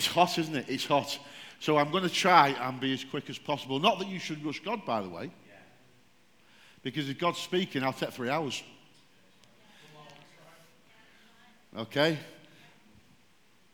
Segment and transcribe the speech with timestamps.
[0.00, 0.64] it's hot, isn't it?
[0.66, 1.18] It's hot.
[1.58, 3.78] So I'm going to try and be as quick as possible.
[3.78, 5.30] Not that you should rush God, by the way.
[6.82, 8.62] Because if God's speaking, I'll take three hours.
[11.76, 12.18] Okay?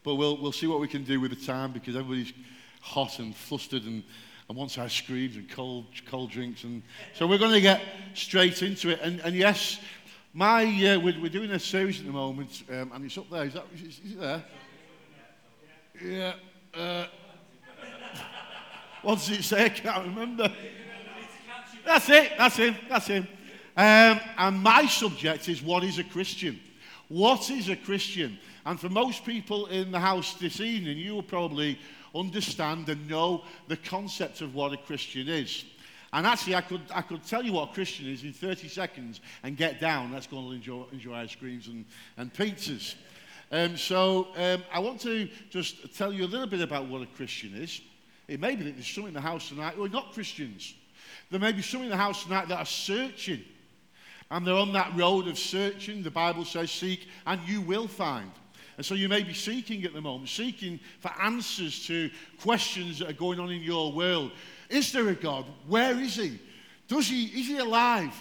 [0.03, 2.33] But we'll, we'll see what we can do with the time because everybody's
[2.81, 4.03] hot and flustered and,
[4.49, 6.65] and wants ice creams and cold, cold drinks.
[6.65, 6.83] And
[7.15, 7.83] so we're going to get
[8.15, 8.99] straight into it.
[9.01, 9.79] And, and yes,
[10.35, 13.45] my, uh, we're, we're doing a series at the moment, um, and it's up there.
[13.45, 14.39] Is, that, is, is it there?
[14.39, 14.66] Yeah.
[16.75, 17.07] Uh,
[19.03, 19.65] what does it say?
[19.65, 20.53] I can't remember.
[21.85, 22.33] That's it.
[22.37, 22.77] That's him.
[22.89, 23.29] That's him.
[23.77, 26.61] Um, and my subject is what is a Christian?
[27.09, 28.39] What is a Christian?
[28.65, 31.79] And for most people in the house this evening, you will probably
[32.15, 35.65] understand and know the concept of what a Christian is.
[36.13, 39.21] And actually, I could, I could tell you what a Christian is in 30 seconds
[39.43, 40.13] and get down.
[40.13, 41.85] Let's go and enjoy, enjoy ice creams and,
[42.17, 42.95] and pizzas.
[43.53, 47.07] Um, so um, I want to just tell you a little bit about what a
[47.07, 47.81] Christian is.
[48.27, 50.75] It may be that there's some in the house tonight who are not Christians.
[51.31, 53.43] There may be some in the house tonight that are searching.
[54.31, 56.03] And they're on that road of searching.
[56.03, 58.31] The Bible says, seek and you will find.
[58.77, 62.11] And so you may be seeking at the moment, seeking for answers to
[62.43, 64.33] questions that are going on in your world.
[64.69, 65.47] Is there a God?
[65.67, 66.39] Where is he?
[66.89, 68.15] Does he is he alive?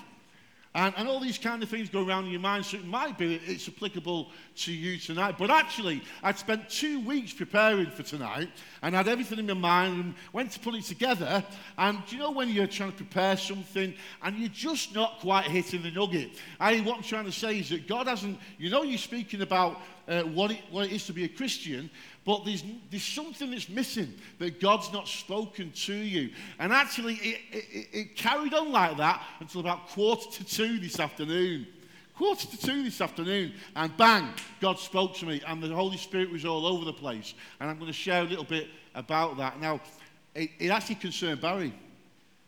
[0.75, 3.17] And, and all these kind of things go around in your mind, so it might
[3.17, 5.37] be it's applicable to you tonight.
[5.39, 8.49] But actually, I'd spent two weeks preparing for tonight
[8.81, 11.41] and had everything in my mind and went to put it together.
[11.77, 15.45] And do you know when you're trying to prepare something and you're just not quite
[15.45, 16.31] hitting the nugget?
[16.59, 19.81] I, what I'm trying to say is that God hasn't, you know, you're speaking about
[20.09, 21.89] uh, what, it, what it is to be a Christian,
[22.25, 26.31] but there's, there's something that's missing that God's not spoken to you.
[26.57, 30.99] And actually, it, it, it carried on like that until about quarter to two this
[30.99, 31.67] afternoon.
[32.17, 34.29] Quarter to two this afternoon, and bang,
[34.61, 37.33] God spoke to me, and the Holy Spirit was all over the place.
[37.59, 39.59] And I'm going to share a little bit about that.
[39.59, 39.81] Now,
[40.33, 41.73] it, it actually concerned Barry.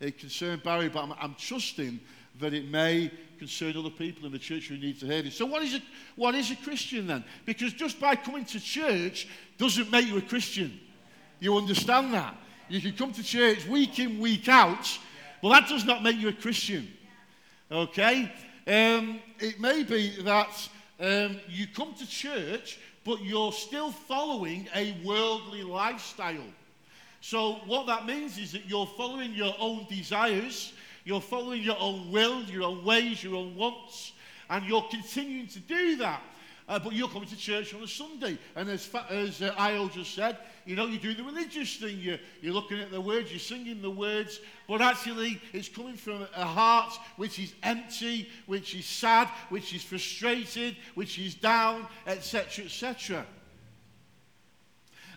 [0.00, 2.00] It concerned Barry, but I'm, I'm trusting
[2.40, 5.36] that it may concern other people in the church who need to hear this.
[5.36, 5.82] So, what is, a,
[6.16, 7.24] what is a Christian then?
[7.44, 10.78] Because just by coming to church doesn't make you a Christian.
[11.40, 12.36] You understand that?
[12.68, 14.98] You can come to church week in, week out,
[15.42, 16.88] but that does not make you a Christian.
[17.70, 18.30] Okay?
[18.66, 20.68] Um, it may be that
[21.00, 26.44] um, you come to church, but you're still following a worldly lifestyle.
[27.20, 30.72] So, what that means is that you're following your own desires
[31.08, 34.12] you're following your own will, your own ways, your own wants,
[34.50, 36.20] and you're continuing to do that.
[36.68, 38.36] Uh, but you're coming to church on a Sunday.
[38.54, 40.36] And as, fa- as uh, just said,
[40.66, 41.96] you know, you're doing the religious thing.
[41.98, 46.26] You're, you're looking at the words, you're singing the words, but actually it's coming from
[46.36, 52.66] a heart which is empty, which is sad, which is frustrated, which is down, etc.,
[52.66, 53.24] etc.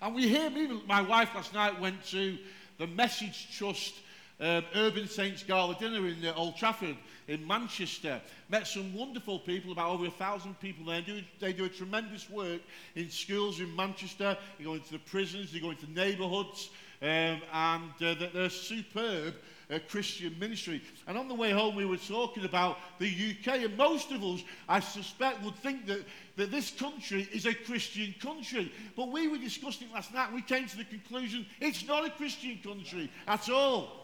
[0.02, 2.38] And we hear, me, my wife last night went to
[2.78, 3.96] the Message Trust
[4.42, 6.98] um, Urban Saints Gala dinner in uh, Old Trafford
[7.28, 8.20] in Manchester.
[8.50, 11.02] Met some wonderful people, about over a thousand people there.
[11.02, 12.62] Do, they do a tremendous work
[12.96, 14.36] in schools in Manchester.
[14.58, 16.70] They go into the prisons, they go into neighbourhoods,
[17.02, 19.36] um, and uh, they're superb
[19.72, 20.82] uh, Christian ministry.
[21.08, 24.44] And on the way home, we were talking about the UK, and most of us,
[24.68, 26.04] I suspect, would think that,
[26.36, 28.72] that this country is a Christian country.
[28.98, 32.10] But we were discussing it last night, we came to the conclusion it's not a
[32.10, 34.01] Christian country at all.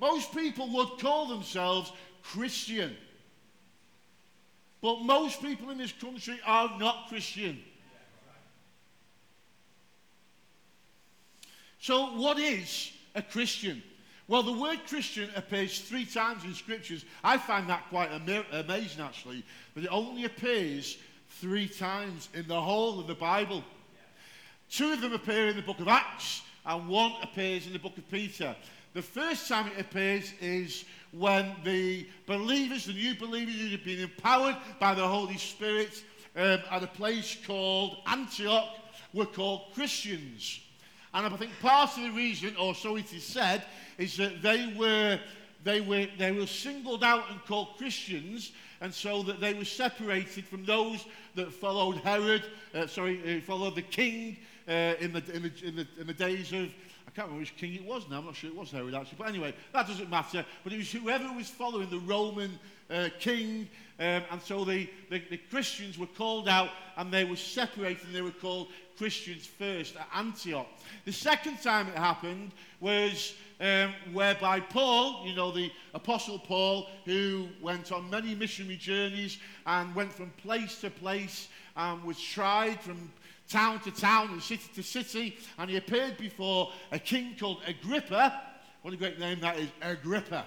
[0.00, 2.96] Most people would call themselves Christian.
[4.80, 7.58] But most people in this country are not Christian.
[11.80, 13.82] So, what is a Christian?
[14.26, 17.04] Well, the word Christian appears three times in scriptures.
[17.22, 19.44] I find that quite am- amazing, actually,
[19.74, 20.96] but it only appears
[21.28, 23.62] three times in the whole of the Bible.
[24.70, 27.98] Two of them appear in the book of Acts, and one appears in the book
[27.98, 28.56] of Peter.
[28.94, 33.98] The first time it appears is when the believers, the new believers who have been
[33.98, 36.04] empowered by the Holy Spirit
[36.36, 38.68] um, at a place called Antioch,
[39.12, 40.60] were called Christians.
[41.12, 43.64] And I think part of the reason, or so it is said,
[43.98, 45.18] is that they were,
[45.64, 50.44] they were, they were singled out and called Christians, and so that they were separated
[50.44, 51.04] from those
[51.34, 54.36] that followed Herod, uh, sorry, uh, followed the king
[54.68, 56.68] uh, in, the, in, the, in, the, in the days of
[57.10, 58.18] can't remember which king it was now.
[58.18, 59.18] I'm not sure it was Herod actually.
[59.18, 60.44] But anyway, that doesn't matter.
[60.62, 62.58] But it was whoever was following the Roman
[62.90, 63.68] uh, king.
[63.98, 68.14] Um, and so the, the, the Christians were called out and they were separated and
[68.14, 70.66] they were called Christians first at Antioch.
[71.04, 77.48] The second time it happened was um, whereby Paul, you know, the Apostle Paul, who
[77.60, 83.10] went on many missionary journeys and went from place to place and was tried from
[83.48, 88.40] town to town and city to city, and he appeared before a king called Agrippa.
[88.82, 90.44] What a great name that is, Agrippa.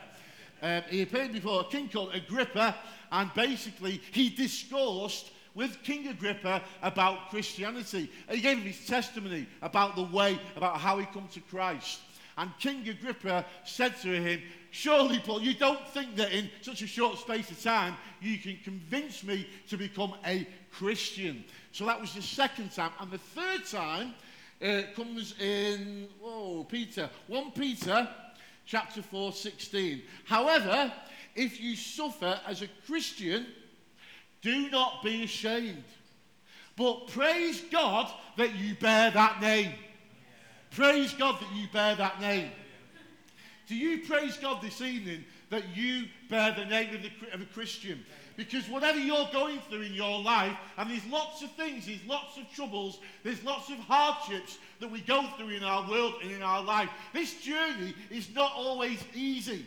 [0.62, 2.76] Um, he appeared before a king called Agrippa,
[3.12, 8.12] and basically he discoursed with King Agrippa about Christianity.
[8.30, 12.00] He gave him his testimony about the way, about how he come to Christ.
[12.38, 14.40] And King Agrippa said to him,
[14.70, 18.60] Surely, Paul, you don't think that in such a short space of time you can
[18.64, 21.44] convince me to become a Christian.
[21.72, 22.92] So that was the second time.
[23.00, 24.14] And the third time
[24.62, 28.08] uh, comes in, oh, Peter, 1 Peter
[28.68, 30.04] chapter 4, 16.
[30.26, 30.94] However,
[31.36, 33.48] if you suffer as a Christian,
[34.42, 35.84] do not be ashamed,
[36.76, 39.74] but praise God that you bear that name.
[40.72, 42.52] Praise God that you bear that name.
[43.68, 47.46] Do you praise God this evening that you bear the name of, the, of a
[47.46, 48.06] Christian?
[48.38, 52.38] Because whatever you're going through in your life, and there's lots of things, there's lots
[52.38, 56.44] of troubles, there's lots of hardships that we go through in our world and in
[56.44, 56.90] our life.
[57.14, 59.66] This journey is not always easy.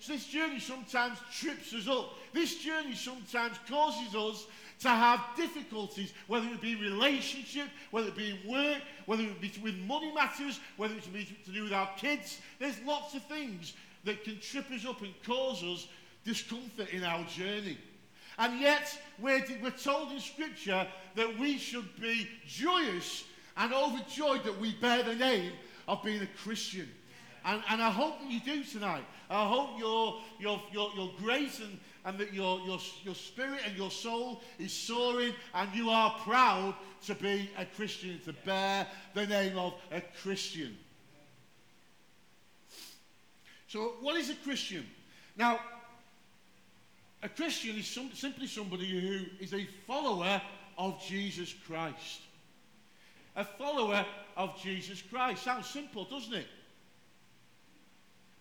[0.00, 2.14] So this journey sometimes trips us up.
[2.32, 4.46] This journey sometimes causes us
[4.80, 9.76] to have difficulties, whether it be relationship, whether it be work, whether it be with
[9.78, 12.38] money matters, whether it be to do with our kids.
[12.60, 13.74] There's lots of things
[14.04, 15.88] that can trip us up and cause us
[16.24, 17.78] discomfort in our journey.
[18.38, 20.86] And yet, we're, we're told in Scripture
[21.16, 23.24] that we should be joyous
[23.56, 25.52] and overjoyed that we bear the name
[25.88, 26.88] of being a Christian.
[27.44, 29.04] And, and I hope that you do tonight.
[29.30, 33.76] I hope your, your, your, your grace and, and that your, your, your spirit and
[33.76, 36.74] your soul is soaring and you are proud
[37.06, 40.76] to be a Christian, to bear the name of a Christian.
[43.66, 44.86] So, what is a Christian?
[45.36, 45.60] Now,
[47.22, 50.40] a Christian is some, simply somebody who is a follower
[50.78, 52.22] of Jesus Christ.
[53.36, 55.42] A follower of Jesus Christ.
[55.42, 56.46] Sounds simple, doesn't it?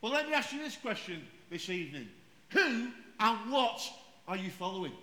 [0.02, 2.08] Well, let me ask you this question this evening
[2.50, 2.90] Who
[3.20, 3.82] and what
[4.28, 4.94] are you following?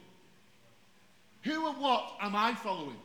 [1.42, 2.96] Who and what am I following?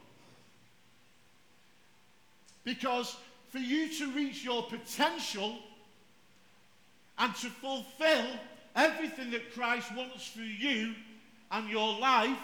[2.63, 3.17] Because
[3.49, 5.57] for you to reach your potential
[7.17, 8.25] and to fulfill
[8.75, 10.93] everything that Christ wants for you
[11.51, 12.37] and your life,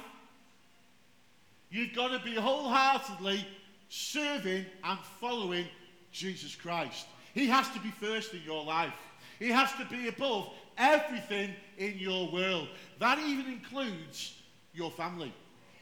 [1.69, 3.45] you've got to be wholeheartedly
[3.89, 5.65] serving and following
[6.11, 7.05] Jesus Christ.
[7.33, 8.93] He has to be first in your life.
[9.39, 12.69] He has to be above everything in your world.
[12.99, 14.35] That even includes
[14.73, 15.33] your family.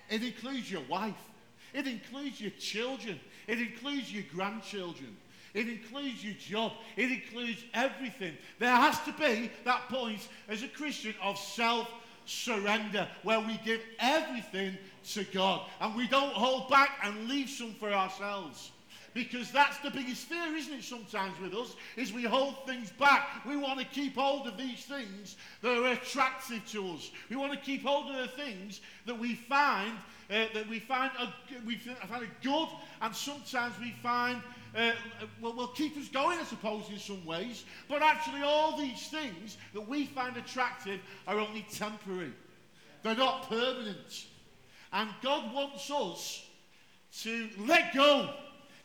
[0.09, 1.13] It includes your wife.
[1.73, 3.19] It includes your children.
[3.47, 5.17] It includes your grandchildren.
[5.53, 6.73] It includes your job.
[6.97, 8.33] It includes everything.
[8.59, 11.89] There has to be that point as a Christian of self
[12.25, 14.77] surrender where we give everything
[15.11, 18.71] to God and we don't hold back and leave some for ourselves.
[19.13, 23.45] Because that's the biggest fear, isn't it, sometimes with us, is we hold things back.
[23.45, 27.11] We want to keep hold of these things that are attractive to us.
[27.29, 29.93] We want to keep hold of the things that we find
[30.29, 31.31] uh, that we find a,
[31.65, 32.67] we find it good,
[33.01, 34.41] and sometimes we find
[34.75, 34.91] uh,
[35.41, 37.65] will keep us going, I suppose, in some ways.
[37.87, 42.33] But actually, all these things that we find attractive are only temporary.
[43.03, 44.25] They're not permanent.
[44.91, 46.45] And God wants us
[47.21, 48.33] to let go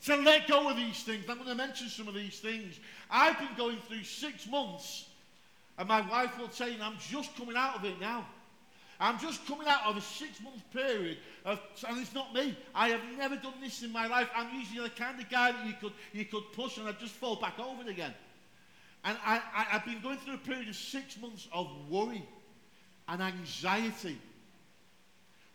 [0.04, 1.24] to let go of these things.
[1.28, 2.78] I'm going to mention some of these things.
[3.10, 5.06] I've been going through six months,
[5.76, 8.26] and my wife will tell you, I'm just coming out of it now.
[9.00, 12.56] I'm just coming out of a six month period of, and it's not me.
[12.74, 14.28] I have never done this in my life.
[14.34, 17.14] I'm usually the kind of guy that you could, you could push and I'd just
[17.14, 18.12] fall back over again.
[19.04, 22.26] And I, I, I've been going through a period of six months of worry
[23.06, 24.18] and anxiety.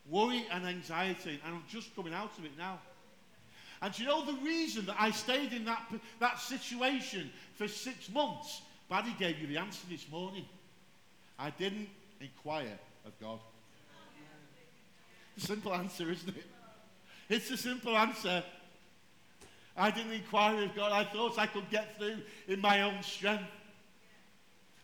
[0.10, 1.42] Worry and anxiety.
[1.46, 2.80] And I'm just coming out of it now.
[3.84, 5.86] And you know the reason that I stayed in that,
[6.22, 8.62] that situation for six months?
[8.88, 10.46] Buddy gave you the answer this morning.
[11.38, 11.90] I didn't
[12.22, 13.40] inquire of God.
[15.36, 16.46] Simple answer, isn't it?
[17.28, 18.42] It's a simple answer.
[19.76, 20.94] I didn't inquire of God.
[20.94, 23.44] I thought I could get through in my own strength.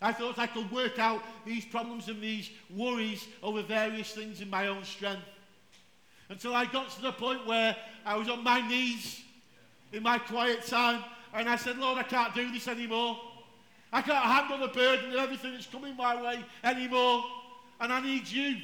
[0.02, 4.50] I thought I could work out these problems and these worries over various things in
[4.50, 5.24] my own strength
[6.30, 9.20] until I got to the point where I was on my knees
[9.92, 11.02] in my quiet time
[11.34, 13.18] and I said, Lord, I can't do this anymore.
[13.92, 17.24] I can't handle the burden of everything that's coming my way anymore.
[17.80, 18.56] And I need you.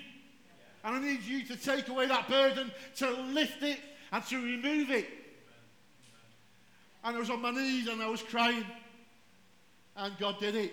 [0.85, 3.80] And I need you to take away that burden, to lift it,
[4.12, 5.08] and to remove it.
[7.02, 8.64] And I was on my knees and I was crying.
[9.96, 10.73] And God did it.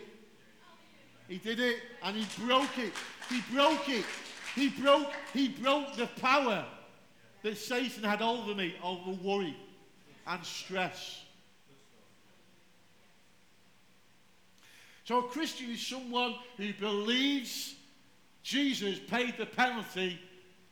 [1.27, 2.93] He did it and He broke it.
[3.29, 4.05] He broke it.
[4.53, 6.63] He broke, he broke the power
[7.43, 9.55] that Satan had over me over worry
[10.25, 11.23] and stress.
[15.03, 17.75] So a Christian is someone who believes
[18.41, 20.19] Jesus paid the penalty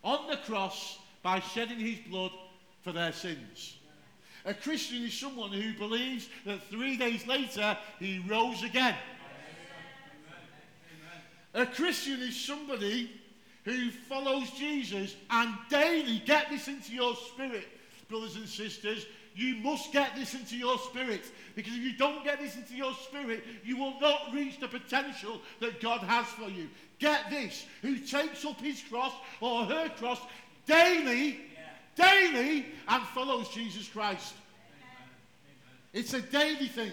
[0.03, 2.31] on the cross by shedding his blood
[2.81, 3.77] for their sins.
[4.45, 8.95] A Christian is someone who believes that three days later he rose again.
[11.53, 13.20] A Christian is somebody
[13.63, 17.67] who follows Jesus and daily get this into your spirit,
[18.09, 19.05] brothers and sisters.
[19.33, 21.23] You must get this into your spirit
[21.55, 25.41] because if you don't get this into your spirit, you will not reach the potential
[25.59, 26.67] that God has for you.
[26.99, 30.19] Get this who takes up his cross or her cross
[30.65, 32.31] daily, yeah.
[32.31, 34.33] daily, and follows Jesus Christ.
[34.83, 35.09] Amen.
[35.93, 36.91] It's a daily thing.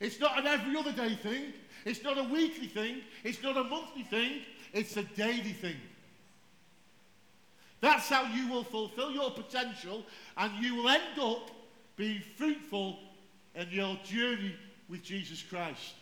[0.00, 1.52] It's not an every other day thing.
[1.88, 3.00] It's not a weekly thing.
[3.24, 4.42] It's not a monthly thing.
[4.74, 5.76] It's a daily thing.
[7.80, 10.04] That's how you will fulfill your potential
[10.36, 11.50] and you will end up
[11.96, 12.98] being fruitful
[13.54, 14.54] in your journey
[14.90, 15.94] with Jesus Christ.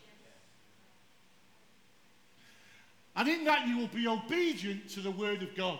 [3.14, 5.78] And in that, you will be obedient to the Word of God.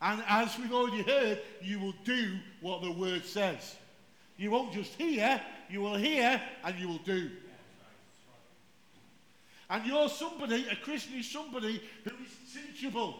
[0.00, 3.76] And as we've already heard, you will do what the Word says.
[4.38, 7.30] You won't just hear, you will hear and you will do.
[9.70, 13.14] And you're somebody, a Christian is somebody who is teachable.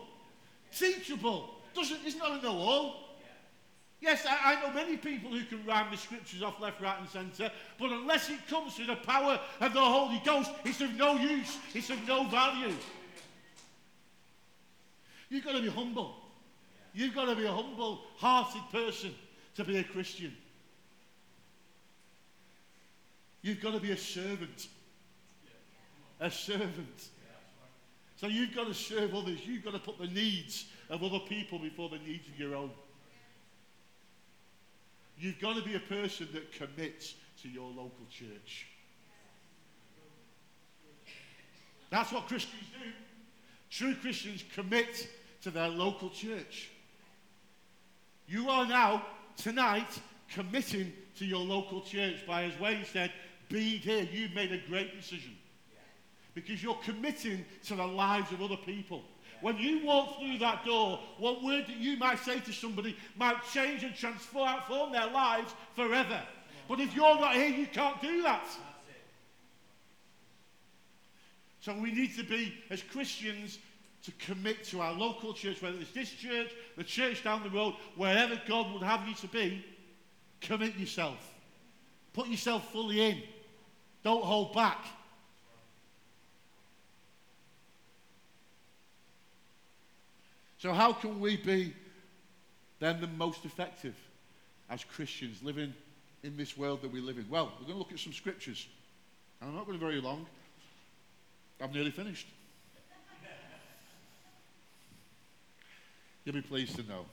[0.77, 1.51] Teachable.
[1.75, 3.05] Doesn't, it's not a know all.
[4.01, 7.09] Yes, I, I, know many people who can rhyme the scriptures off left, right, and
[7.09, 11.15] centre, but unless it comes through the power of the Holy Ghost, it's of no
[11.17, 12.75] use, it's of no value.
[15.31, 16.17] You've got to be humble.
[16.93, 19.15] You've got to be a humble hearted person
[19.57, 20.37] to be a Christian.
[23.41, 24.69] You've got to be a servant
[26.25, 27.09] a servant.
[28.17, 29.47] So you've got to serve others.
[29.47, 32.71] You've got to put the needs of other people before the needs of your own.
[35.19, 38.67] You've got to be a person that commits to your local church.
[41.91, 42.91] That's what Christians do.
[43.71, 45.07] True Christians commit
[45.43, 46.71] to their local church.
[48.27, 49.05] You are now,
[49.37, 50.01] tonight,
[50.31, 53.13] committing to your local church by, as Wayne said,
[53.51, 54.09] being here.
[54.11, 55.37] You've made a great decision
[56.35, 59.03] because you're committing to the lives of other people.
[59.41, 63.45] When you walk through that door, one word that you might say to somebody might
[63.53, 66.21] change and transform their lives forever.
[66.69, 68.47] But if you're not here, you can't do that.
[71.61, 73.59] So we need to be, as Christians,
[74.05, 77.75] to commit to our local church, whether it's this church, the church down the road,
[77.97, 79.65] wherever God would have you to be,
[80.41, 81.17] commit yourself.
[82.13, 83.23] Put yourself fully in.
[84.03, 84.85] Don't hold back.
[90.65, 91.75] So, how can we be
[92.81, 93.95] then the most effective
[94.71, 95.75] as Christians living
[96.23, 97.27] in this world that we live in?
[97.29, 98.67] Well, we're going to look at some scriptures.
[99.43, 100.25] And I'm not going to be very long.
[101.61, 102.27] I've nearly finished.
[106.25, 107.05] You'll be pleased to know.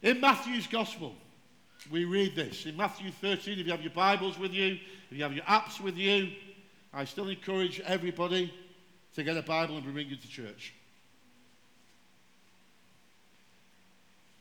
[0.00, 1.16] In Matthew's Gospel,
[1.90, 2.64] we read this.
[2.64, 4.78] In Matthew 13, if you have your Bibles with you,
[5.10, 6.30] if you have your apps with you,
[6.94, 8.50] I still encourage everybody
[9.16, 10.72] to get a Bible and bring it to church.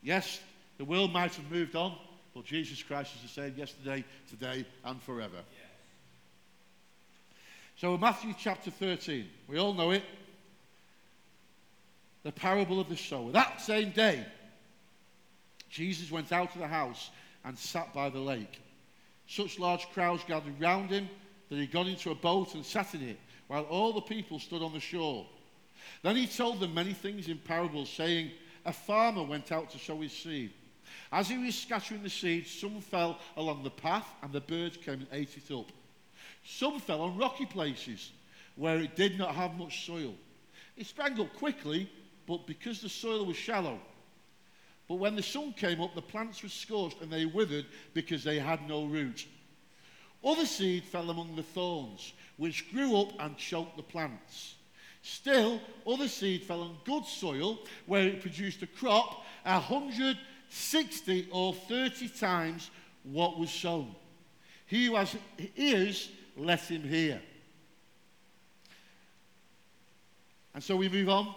[0.02, 0.40] Yes,
[0.78, 1.96] the world might have moved on,
[2.34, 5.36] but Jesus Christ is the same yesterday, today, and forever.
[5.36, 5.68] Yes.
[7.78, 10.04] So, Matthew chapter 13, we all know it.
[12.24, 13.32] The parable of the sower.
[13.32, 14.26] That same day,
[15.70, 17.10] Jesus went out of the house
[17.46, 18.60] and sat by the lake.
[19.28, 21.10] Such large crowds gathered round him
[21.50, 24.62] that he got into a boat and sat in it, while all the people stood
[24.62, 25.26] on the shore.
[26.02, 28.32] Then he told them many things in parables, saying,
[28.68, 30.52] a farmer went out to sow his seed.
[31.12, 34.96] As he was scattering the seed, some fell along the path, and the birds came
[34.96, 35.72] and ate it up.
[36.44, 38.12] Some fell on rocky places
[38.56, 40.14] where it did not have much soil.
[40.76, 41.90] It sprang up quickly,
[42.26, 43.80] but because the soil was shallow.
[44.90, 48.38] But when the sun came up, the plants were scorched and they withered because they
[48.38, 49.26] had no root.
[50.24, 54.56] Other seed fell among the thorns, which grew up and choked the plants.
[55.08, 62.10] Still, other seed fell on good soil where it produced a crop 160 or 30
[62.10, 62.70] times
[63.04, 63.96] what was sown.
[64.66, 65.16] He who has
[65.56, 67.22] ears, let him hear.
[70.54, 71.34] And so we move on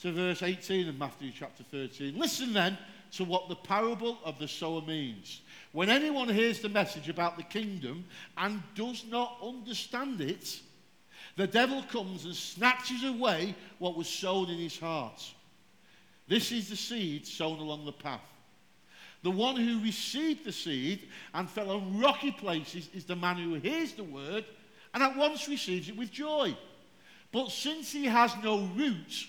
[0.00, 2.18] to verse 18 of Matthew chapter 13.
[2.18, 2.78] Listen then
[3.12, 5.42] to what the parable of the sower means.
[5.72, 8.06] When anyone hears the message about the kingdom
[8.38, 10.60] and does not understand it,
[11.36, 15.22] the devil comes and snatches away what was sown in his heart.
[16.28, 18.20] This is the seed sown along the path.
[19.22, 23.54] The one who received the seed and fell on rocky places is the man who
[23.54, 24.44] hears the word
[24.94, 26.56] and at once receives it with joy.
[27.32, 29.26] But since he has no root,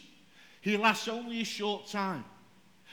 [0.61, 2.23] he lasts only a short time.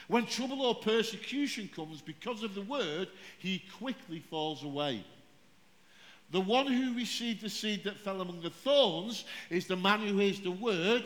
[0.09, 5.04] When trouble or persecution comes because of the word, he quickly falls away.
[6.35, 10.19] The one who received the seed that fell among the thorns is the man who
[10.19, 11.05] hears the word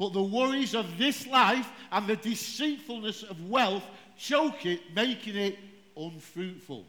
[0.00, 3.84] but the worries of this life and the deceitfulness of wealth
[4.18, 5.58] choke it, making it
[5.94, 6.86] unfruitful.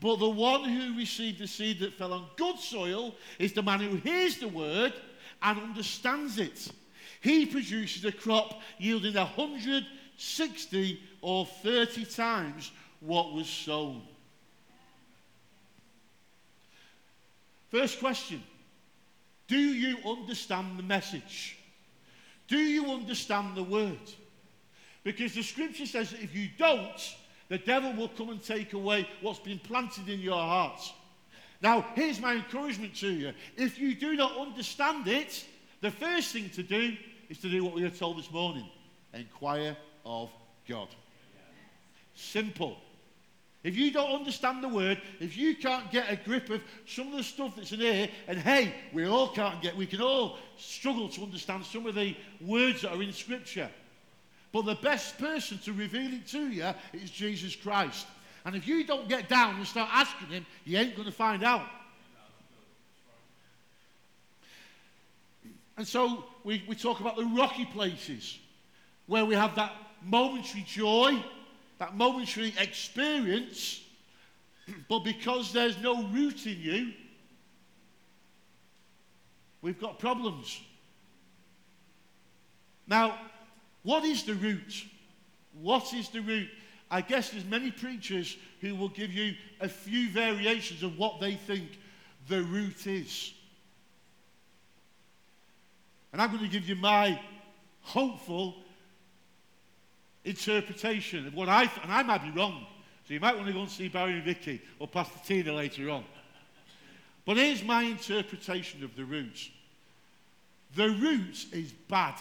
[0.00, 3.80] But the one who received the seed that fell on good soil is the man
[3.80, 4.92] who hears the word
[5.42, 6.70] and understands it.
[7.20, 9.84] He produces a crop yielding a hundred,
[10.16, 14.02] sixty, or thirty times what was sown.
[17.70, 18.42] First question
[19.46, 21.58] Do you understand the message?
[22.46, 23.98] Do you understand the word?
[25.04, 27.16] Because the scripture says that if you don't,
[27.48, 30.80] the devil will come and take away what's been planted in your heart.
[31.60, 33.32] Now, here's my encouragement to you.
[33.56, 35.44] If you do not understand it,
[35.80, 36.96] the first thing to do
[37.28, 38.68] is to do what we were told this morning
[39.14, 40.30] inquire of
[40.68, 40.88] God.
[42.14, 42.78] Simple.
[43.64, 47.16] If you don't understand the word, if you can't get a grip of some of
[47.16, 51.08] the stuff that's in here, and hey, we all can't get, we can all struggle
[51.08, 53.68] to understand some of the words that are in Scripture.
[54.52, 58.06] But the best person to reveal it to you is Jesus Christ.
[58.44, 61.42] And if you don't get down and start asking him, you ain't going to find
[61.42, 61.66] out.
[65.76, 68.38] And so we, we talk about the rocky places
[69.06, 69.72] where we have that
[70.02, 71.22] momentary joy
[71.78, 73.80] that momentary experience,
[74.88, 76.92] but because there's no root in you,
[79.62, 80.60] we've got problems.
[82.86, 83.18] Now,
[83.82, 84.84] what is the root?
[85.60, 86.48] What is the root?
[86.90, 91.34] I guess there's many preachers who will give you a few variations of what they
[91.34, 91.78] think
[92.28, 93.32] the root is.
[96.12, 97.20] And I'm going to give you my
[97.82, 98.56] hopeful
[100.24, 102.66] interpretation of what I, and I might be wrong.
[103.06, 105.88] So you might want to go and see Barry and Vicky or Pastor Tina later
[105.90, 106.04] on.
[107.24, 109.50] But here's my interpretation of the roots.
[110.74, 112.14] The root is bad.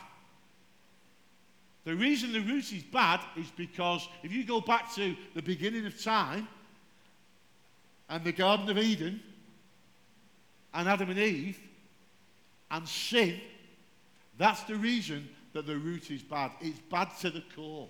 [1.83, 5.85] The reason the root is bad is because if you go back to the beginning
[5.85, 6.47] of time
[8.09, 9.21] and the Garden of Eden
[10.73, 11.59] and Adam and Eve
[12.69, 13.39] and sin,
[14.37, 16.51] that's the reason that the root is bad.
[16.61, 17.89] It's bad to the core.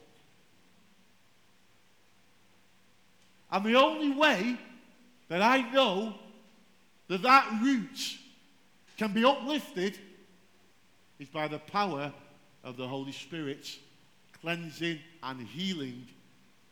[3.52, 4.58] And the only way
[5.28, 6.14] that I know
[7.10, 8.18] that that root
[8.98, 10.00] can be uplifted
[11.20, 12.14] is by the power
[12.64, 13.68] of the Holy Spirit
[14.40, 16.08] cleansing and healing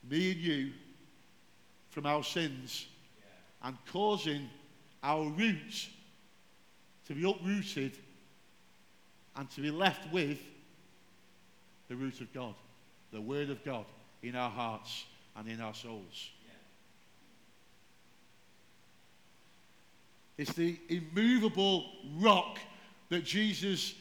[0.10, 0.72] me and you
[1.90, 2.88] from our sins
[3.64, 4.50] and causing
[5.04, 5.90] our roots
[7.08, 7.98] to be uprooted
[9.36, 10.40] and to be left with
[11.88, 12.56] the root of God,
[13.12, 13.86] the Word of God
[14.24, 16.30] in our hearts and in our souls.
[20.38, 21.86] It's the immovable
[22.20, 22.60] rock
[23.10, 23.96] that Jesus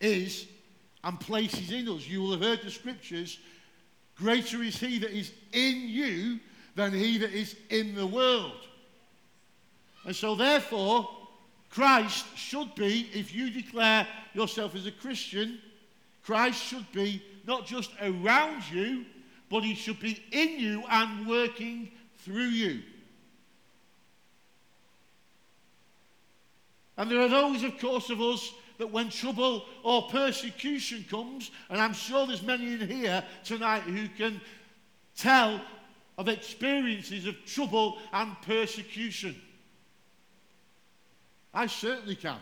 [0.00, 0.46] is
[1.02, 2.06] and places in us.
[2.06, 3.38] You will have heard the scriptures
[4.16, 6.38] greater is he that is in you
[6.76, 8.66] than he that is in the world.
[10.04, 11.08] And so, therefore,
[11.70, 15.58] Christ should be, if you declare yourself as a Christian,
[16.22, 19.04] Christ should be not just around you,
[19.50, 22.80] but he should be in you and working through you.
[26.96, 31.80] And there are those, of course, of us that when trouble or persecution comes, and
[31.80, 34.40] I'm sure there's many in here tonight who can
[35.16, 35.60] tell
[36.16, 39.34] of experiences of trouble and persecution.
[41.52, 42.38] I certainly can.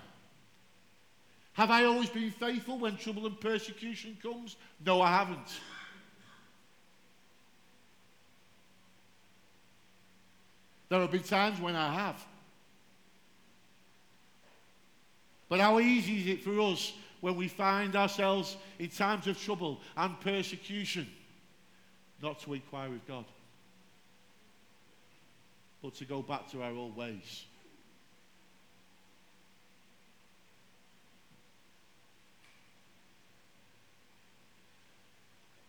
[1.59, 4.55] Have I always been faithful when trouble and persecution comes?
[4.87, 5.61] No, I haven't.
[10.89, 12.25] There have been times when I have.
[15.49, 16.93] But how easy is it for us
[17.23, 21.09] when we find ourselves in times of trouble and persecution
[22.23, 23.25] not to inquire with God,
[25.83, 27.47] but to go back to our old ways?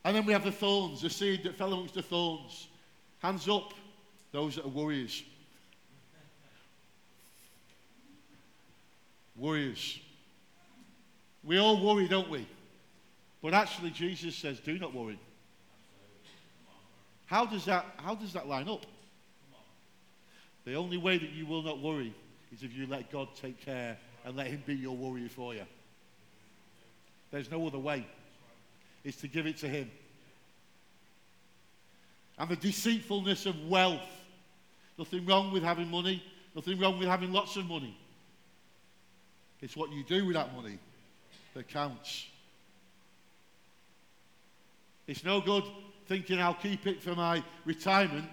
[0.10, 2.68] And then we have the thorns, the seed that fell amongst the thorns.
[3.20, 3.76] Hands up,
[4.32, 5.22] those that are warriors.
[9.36, 10.00] Warriors.
[11.44, 12.48] We all worry, don't we?
[13.44, 15.20] But actually, Jesus says, do not worry.
[17.28, 18.88] How does that, how does that line up?
[20.66, 22.16] The only way that you will not worry
[22.52, 23.96] is if you let God take care
[24.26, 25.68] and let Him be your worry for you.
[27.30, 28.08] There's no other way.
[29.04, 29.92] It's to give it to Him.
[32.40, 34.02] And the deceitfulness of wealth.
[34.98, 36.24] Nothing wrong with having money,
[36.56, 37.98] nothing wrong with having lots of money.
[39.62, 40.80] It's what you do with that money
[41.54, 42.28] that counts.
[45.08, 45.64] It's no good
[46.08, 48.26] thinking I'll keep it for my retirement.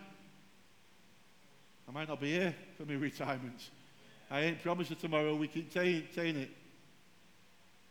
[1.88, 3.70] I might not be here for my retirement.
[4.30, 6.50] I ain't promised that tomorrow we keep saying it.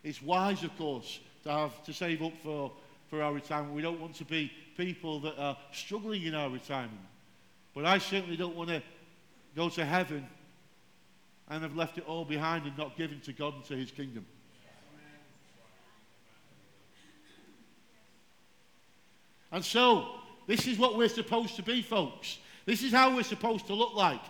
[0.02, 2.72] It's wise, of course, to have to save up for,
[3.08, 3.74] for our retirement.
[3.74, 7.00] We don't want to be people that are struggling in our retirement.
[7.74, 8.82] But I certainly don't want to
[9.54, 10.26] go to heaven
[11.48, 14.26] and have left it all behind and not given to God and to his kingdom.
[19.52, 20.08] And so,
[20.46, 22.38] this is what we're supposed to be, folks.
[22.66, 24.20] This is how we're supposed to look like.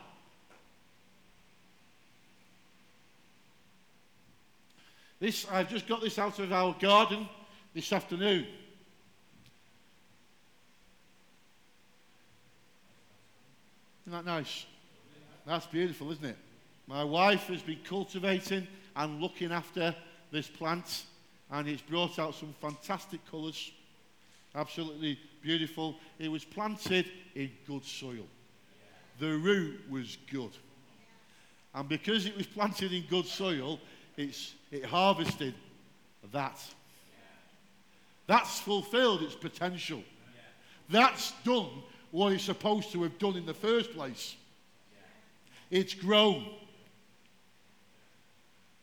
[5.19, 7.27] This, I've just got this out of our garden
[7.75, 8.47] this afternoon.
[14.07, 14.67] Isn't that nice?
[15.47, 16.37] That's beautiful, isn't it?
[16.87, 19.97] My wife has been cultivating and looking after
[20.31, 21.07] this plant,
[21.51, 23.73] and it's brought out some fantastic colours.
[24.55, 25.97] Absolutely beautiful.
[26.21, 28.29] It was planted in good soil.
[29.19, 30.53] The root was good.
[31.75, 33.81] And because it was planted in good soil,
[34.17, 35.55] it's, it harvested
[36.33, 36.63] that.
[38.29, 40.05] That's fulfilled its potential.
[40.89, 41.71] That's done
[42.17, 44.37] what it's supposed to have done in the first place.
[45.71, 46.47] It's grown.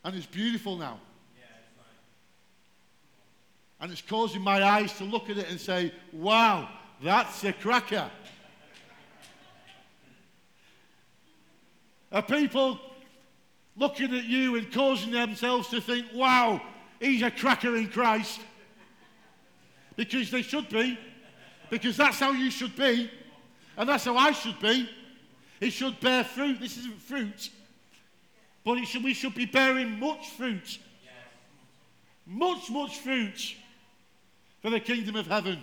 [0.03, 0.99] And it's beautiful now.
[3.81, 6.69] And it's causing my eyes to look at it and say, wow,
[7.01, 8.07] that's a cracker.
[12.11, 12.79] Are people
[13.75, 16.61] looking at you and causing themselves to think, wow,
[16.99, 18.41] he's a cracker in Christ?
[19.95, 20.99] Because they should be.
[21.71, 23.09] Because that's how you should be.
[23.77, 24.89] And that's how I should be.
[25.59, 26.59] It should bear fruit.
[26.59, 27.49] This isn't fruit.
[28.63, 30.79] But should, we should be bearing much fruit.
[32.25, 33.55] Much, much fruit
[34.61, 35.61] for the kingdom of heaven.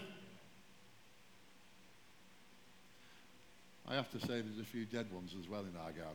[3.89, 6.05] I have to say, there's a few dead ones as well in our garden.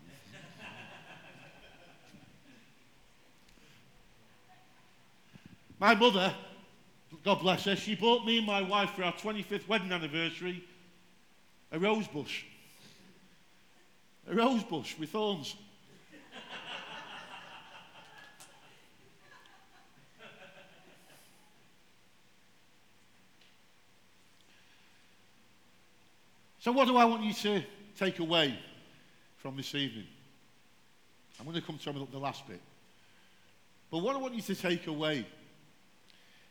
[5.79, 6.34] my mother,
[7.23, 10.63] God bless her, she bought me and my wife for our 25th wedding anniversary
[11.71, 12.43] a rose bush.
[14.28, 15.56] A rose bush with thorns.
[26.60, 27.63] So, what do I want you to
[27.95, 28.58] take away
[29.38, 30.08] from this evening?
[31.39, 32.60] I'm going to come to the last bit.
[33.91, 35.28] But what I want you to take away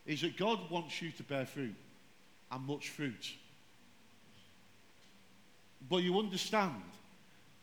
[0.06, 1.74] is that God wants you to bear fruit
[2.52, 3.32] and much fruit.
[5.88, 6.82] But you understand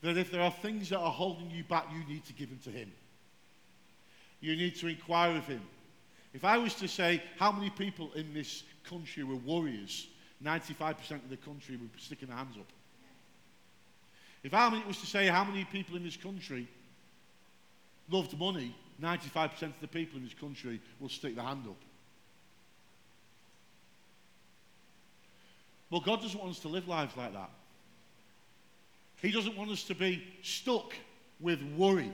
[0.02, 2.60] that if there are things that are holding you back, you need to give them
[2.64, 2.92] to Him.
[4.40, 5.62] You need to inquire of Him.
[6.34, 10.08] If I was to say how many people in this country were warriors,
[10.44, 12.68] 95% of the country would be sticking their hands up.
[14.44, 16.68] If I was to say how many people in this country
[18.10, 21.78] loved money, 95% of the people in this country will stick their hand up.
[25.90, 27.50] Well, God doesn't want us to live lives like that.
[29.22, 30.94] He doesn't want us to be stuck
[31.40, 32.12] with worry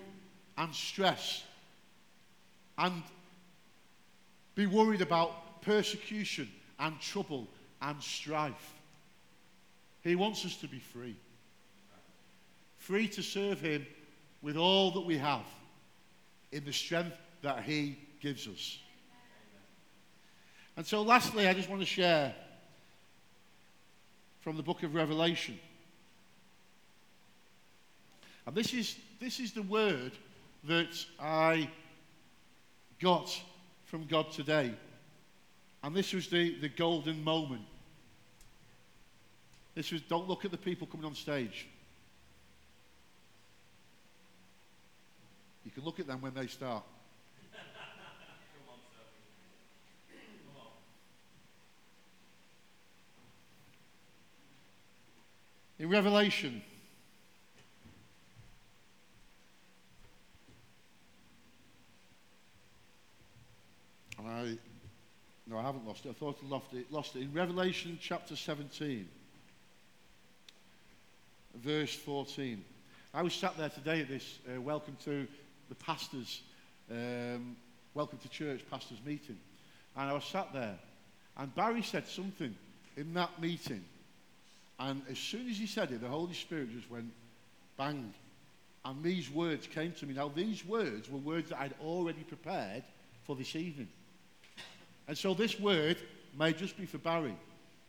[0.57, 1.43] and stress
[2.77, 3.01] and
[4.55, 7.47] be worried about persecution and trouble
[7.81, 8.73] and strife.
[10.01, 11.15] He wants us to be free.
[12.77, 13.85] Free to serve Him
[14.41, 15.45] with all that we have
[16.51, 18.79] in the strength that He gives us.
[20.75, 22.35] And so, lastly, I just want to share
[24.41, 25.59] from the book of Revelation.
[28.47, 30.13] And this is, this is the word
[30.63, 31.69] that I
[33.01, 33.39] got
[33.85, 34.73] from God today.
[35.83, 37.63] And this was the, the golden moment.
[39.75, 41.67] This was, don't look at the people coming on stage.
[45.65, 46.83] You can look at them when they start.
[55.79, 56.63] In Revelation,
[64.27, 64.57] I
[65.45, 66.09] no, I haven't lost it.
[66.09, 66.91] I thought I lost it.
[66.91, 67.21] Lost it.
[67.21, 69.07] In Revelation chapter 17,
[71.55, 72.63] verse 14.
[73.13, 75.27] I was sat there today at this uh, welcome to
[75.69, 76.41] the pastors,
[76.91, 77.55] um,
[77.95, 79.37] welcome to church pastors meeting.
[79.95, 80.75] And I was sat there,
[81.37, 82.55] and Barry said something
[82.95, 83.83] in that meeting.
[84.79, 87.11] And as soon as he said it, the Holy Spirit just went
[87.75, 88.13] bang.
[88.85, 90.13] And these words came to me.
[90.13, 92.83] Now, these words were words that I'd already prepared
[93.25, 93.87] for this evening.
[95.07, 95.97] And so this word
[96.37, 97.35] may just be for Barry,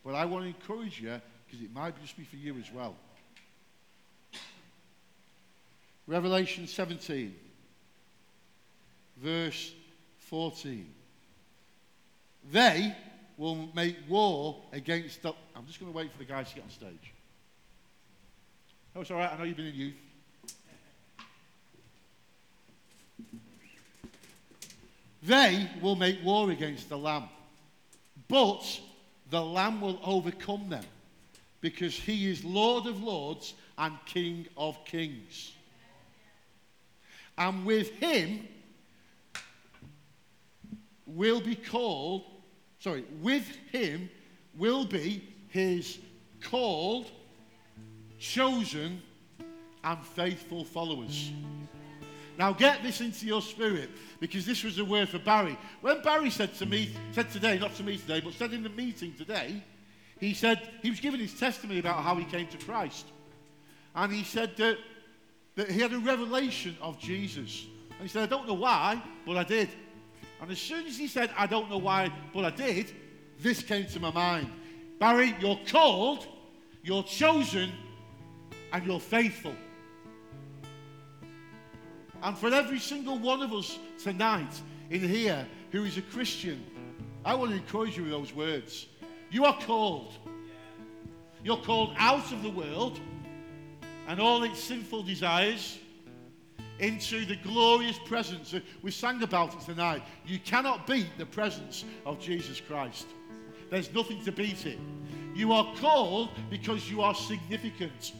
[0.04, 2.94] but I want to encourage you because it might just be for you as well.
[6.06, 7.34] Revelation 17,
[9.18, 9.72] verse
[10.18, 10.86] 14.
[12.50, 12.94] They
[13.36, 15.32] will make war against the.
[15.54, 17.12] I'm just going to wait for the guys to get on stage.
[18.96, 19.32] Oh, it's all right.
[19.32, 19.94] I know you've been in youth.
[25.28, 27.28] They will make war against the Lamb,
[28.28, 28.80] but
[29.28, 30.84] the Lamb will overcome them
[31.60, 35.52] because he is Lord of lords and King of kings.
[37.36, 38.48] And with him
[41.04, 42.24] will be called,
[42.78, 44.08] sorry, with him
[44.56, 45.98] will be his
[46.40, 47.10] called,
[48.18, 49.02] chosen,
[49.84, 51.32] and faithful followers.
[52.38, 55.58] Now get this into your spirit because this was a word for Barry.
[55.80, 58.68] When Barry said to me, said today, not to me today, but said in the
[58.68, 59.60] meeting today,
[60.20, 63.06] he said he was giving his testimony about how he came to Christ.
[63.94, 64.78] And he said that,
[65.56, 67.66] that he had a revelation of Jesus.
[67.90, 69.68] And he said, I don't know why, but I did.
[70.40, 72.92] And as soon as he said, I don't know why, but I did,
[73.40, 74.48] this came to my mind.
[75.00, 76.26] Barry, you're called,
[76.84, 77.72] you're chosen,
[78.72, 79.54] and you're faithful.
[82.22, 86.64] And for every single one of us tonight in here who is a Christian,
[87.24, 88.86] I want to encourage you with those words.
[89.30, 90.14] You are called.
[91.44, 92.98] You're called out of the world
[94.08, 95.78] and all its sinful desires
[96.78, 98.54] into the glorious presence.
[98.82, 100.02] We sang about it tonight.
[100.26, 103.06] You cannot beat the presence of Jesus Christ.
[103.70, 104.78] There's nothing to beat it.
[105.34, 108.12] You are called because you are significant.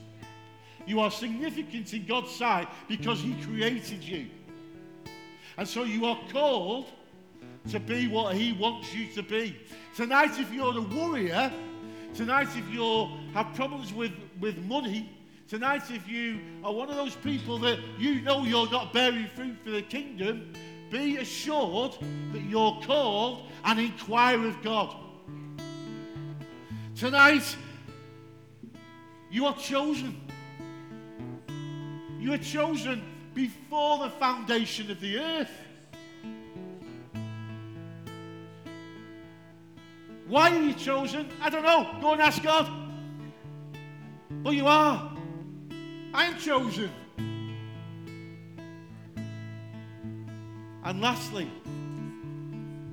[0.89, 4.29] You are significant in God's sight because He created you.
[5.59, 6.87] And so you are called
[7.69, 9.55] to be what He wants you to be.
[9.95, 11.53] Tonight, if you're a warrior,
[12.15, 15.13] tonight, if you have problems with, with money,
[15.47, 19.59] tonight, if you are one of those people that you know you're not bearing fruit
[19.63, 20.55] for the kingdom,
[20.91, 21.99] be assured
[22.33, 24.97] that you're called and inquire of God.
[26.97, 27.57] Tonight,
[29.31, 30.19] you are chosen.
[32.29, 35.51] You were chosen before the foundation of the earth.
[40.27, 41.27] Why are you chosen?
[41.41, 41.89] I don't know.
[42.03, 42.71] Go and ask God.
[44.31, 45.11] But you are.
[46.13, 46.91] I'm chosen.
[50.85, 51.51] And lastly,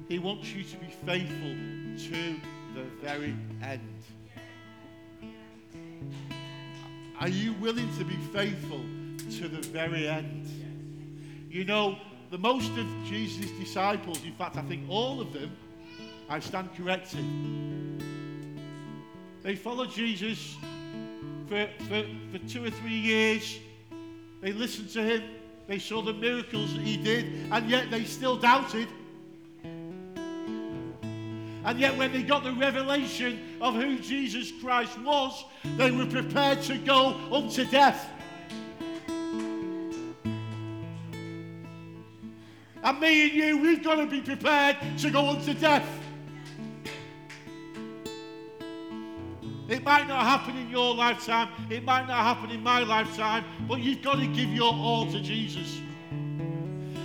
[0.08, 1.56] He wants you to be faithful
[2.08, 2.36] to
[2.74, 3.82] the very end.
[7.19, 8.80] Are you willing to be faithful
[9.17, 10.47] to the very end.
[11.49, 11.97] You know,
[12.32, 15.56] the most of Jesus' disciples, in fact, I think all of them,
[16.30, 17.23] I stand corrected.
[19.41, 20.58] They followed Jesus
[21.47, 23.60] for, for, for two or three years.
[24.41, 25.23] They listened to him.
[25.67, 28.88] They saw the miracles that he did, and yet they still doubted.
[31.63, 35.43] And yet, when they got the revelation of who Jesus Christ was,
[35.78, 38.12] they were prepared to go unto death.
[42.95, 45.86] And me and you, we've got to be prepared to go unto death.
[49.67, 53.81] It might not happen in your lifetime, it might not happen in my lifetime, but
[53.81, 55.81] you've got to give your all to Jesus.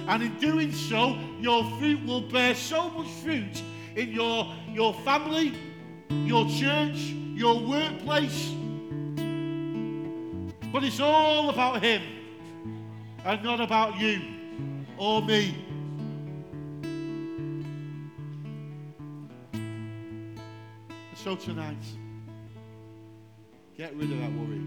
[0.06, 3.60] And in doing so, your fruit will bear so much fruit
[3.96, 5.54] in your, your family,
[6.08, 6.98] your church,
[7.34, 8.52] your workplace.
[10.72, 12.02] But it's all about Him
[13.24, 14.22] and not about you
[14.96, 15.66] or me.
[21.22, 21.76] So tonight,
[23.76, 24.62] get rid of that worry.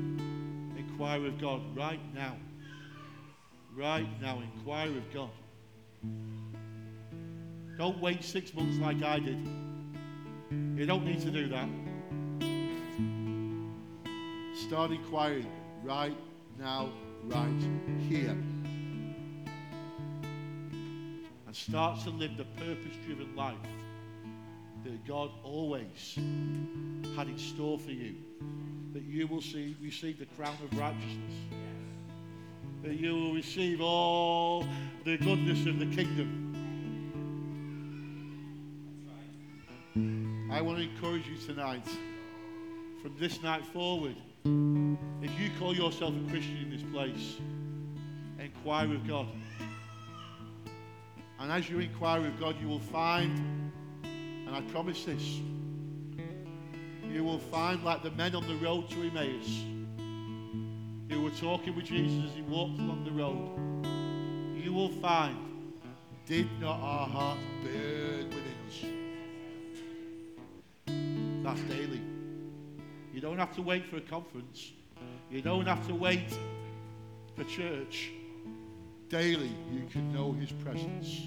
[0.77, 2.37] Inquire of God right now.
[3.75, 5.31] Right now, inquire of God.
[7.79, 9.39] Don't wait six months like I did.
[10.51, 11.67] You don't need to do that.
[14.67, 15.49] Start inquiring
[15.83, 16.15] right
[16.59, 16.91] now,
[17.23, 17.63] right
[18.07, 18.37] here.
[21.47, 23.57] And start to live the purpose driven life
[24.84, 26.15] that God always
[27.15, 28.15] had in store for you.
[28.93, 31.34] That you will see, receive the crown of righteousness.
[32.84, 34.65] That you will receive all
[35.06, 36.39] the goodness of the kingdom.
[40.52, 41.88] I want to encourage you tonight,
[43.02, 44.15] from this night forward,
[44.46, 47.38] if you call yourself a Christian in this place,
[48.38, 49.28] inquire with God.
[51.39, 53.62] And as you inquire with God, you will find,
[54.53, 55.39] and I promise this,
[57.11, 59.63] you will find like the men on the road to Emmaus
[61.09, 63.49] who were talking with Jesus as he walked along the road.
[64.63, 65.37] You will find,
[66.27, 68.85] did not our hearts burn within us?
[71.43, 72.01] That's daily.
[73.11, 74.71] You don't have to wait for a conference.
[75.31, 76.37] You don't have to wait
[77.35, 78.11] for church.
[79.09, 81.25] Daily, you can know His presence.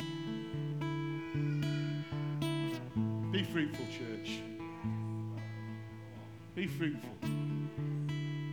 [3.36, 4.40] Be fruitful, church.
[6.54, 7.10] Be fruitful.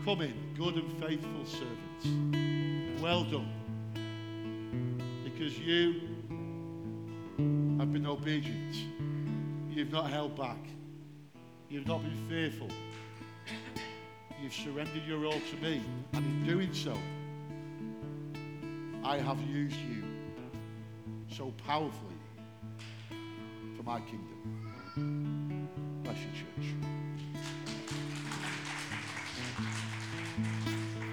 [0.04, 3.02] Come in, good and faithful servants.
[3.02, 3.48] Well done.
[5.24, 6.02] Because you
[7.80, 8.76] have been obedient.
[9.72, 10.60] You've not held back.
[11.70, 12.68] You've not been fearful.
[14.42, 15.82] You've surrendered your all to me.
[16.12, 16.98] And in doing so,
[19.02, 20.04] I have used you
[21.30, 22.18] so powerfully
[23.78, 24.63] for my kingdom.
[24.96, 26.73] Bless you, church.